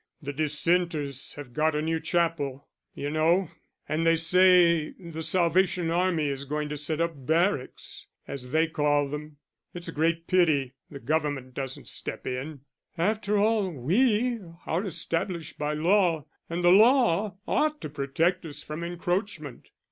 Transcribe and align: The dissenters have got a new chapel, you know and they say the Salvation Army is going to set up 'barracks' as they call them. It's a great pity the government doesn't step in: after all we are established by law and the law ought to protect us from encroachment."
The 0.19 0.33
dissenters 0.33 1.35
have 1.35 1.53
got 1.53 1.75
a 1.75 1.81
new 1.83 1.99
chapel, 1.99 2.67
you 2.95 3.07
know 3.11 3.49
and 3.87 4.03
they 4.03 4.15
say 4.15 4.93
the 4.93 5.21
Salvation 5.21 5.91
Army 5.91 6.27
is 6.27 6.45
going 6.45 6.69
to 6.69 6.75
set 6.77 6.99
up 6.99 7.13
'barracks' 7.15 8.07
as 8.27 8.49
they 8.49 8.65
call 8.65 9.07
them. 9.07 9.37
It's 9.75 9.87
a 9.87 9.91
great 9.91 10.25
pity 10.25 10.73
the 10.89 10.99
government 10.99 11.53
doesn't 11.53 11.87
step 11.87 12.25
in: 12.25 12.61
after 12.97 13.37
all 13.37 13.69
we 13.69 14.39
are 14.65 14.83
established 14.85 15.59
by 15.59 15.75
law 15.75 16.25
and 16.49 16.63
the 16.63 16.71
law 16.71 17.35
ought 17.47 17.79
to 17.81 17.87
protect 17.91 18.43
us 18.43 18.63
from 18.63 18.83
encroachment." 18.83 19.69